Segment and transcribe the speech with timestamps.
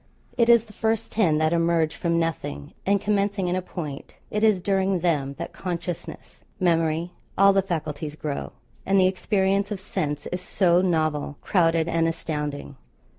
[0.35, 4.43] It is the first ten that emerge from nothing, and commencing in a point, it
[4.43, 8.51] is during them that consciousness, memory all the faculties grow,
[8.83, 12.77] and the experience of sense is so novel, crowded, and astounding.